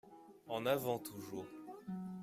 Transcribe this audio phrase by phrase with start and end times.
[0.47, 1.45] En avant toujours